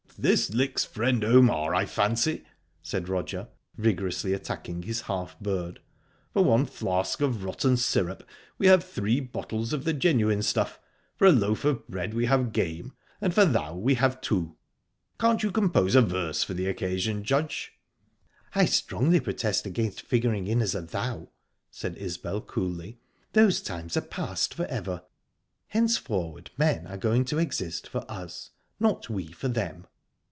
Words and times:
"This 0.19 0.53
licks 0.53 0.85
friend 0.85 1.23
Omar, 1.23 1.73
I 1.73 1.87
fancy," 1.87 2.43
said 2.83 3.09
Roger, 3.09 3.47
vigorously 3.75 4.33
attacking 4.33 4.83
his 4.83 5.01
half 5.03 5.39
bird. 5.39 5.79
"For 6.33 6.43
one 6.43 6.65
flask 6.67 7.21
of 7.21 7.43
rotten 7.43 7.75
syrup 7.75 8.23
we 8.59 8.67
have 8.67 8.83
three 8.83 9.19
bottles 9.19 9.73
of 9.73 9.83
the 9.83 9.93
genuine 9.93 10.43
stuff, 10.43 10.79
for 11.15 11.25
a 11.25 11.31
loaf 11.31 11.65
of 11.65 11.87
bread 11.87 12.13
we 12.13 12.27
have 12.27 12.51
game, 12.51 12.93
and 13.19 13.33
for 13.33 13.45
'thou' 13.45 13.73
we 13.77 13.95
have 13.95 14.21
two. 14.21 14.57
Can't 15.19 15.41
you 15.41 15.49
compose 15.49 15.95
a 15.95 16.03
verse 16.03 16.43
for 16.43 16.53
the 16.53 16.67
occasion, 16.67 17.23
Judge?" 17.23 17.73
"I 18.53 18.65
strongly 18.65 19.19
protest 19.19 19.65
against 19.65 20.01
figuring 20.01 20.45
in 20.45 20.61
as 20.61 20.75
a 20.75 20.81
'thou,'" 20.83 21.31
said 21.71 21.97
Isbel, 21.97 22.41
coolly. 22.41 22.99
"Those 23.33 23.59
times 23.59 23.97
are 23.97 24.01
past 24.01 24.53
for 24.53 24.67
ever. 24.67 25.01
Henceforward 25.69 26.51
men 26.59 26.85
are 26.85 26.97
going 26.97 27.25
to 27.25 27.39
exist 27.39 27.87
for 27.87 28.05
us, 28.07 28.51
not 28.79 29.09
we 29.09 29.31
for 29.31 29.47
them." 29.47 29.87